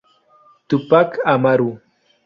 [0.67, 1.71] Tupac Amaru.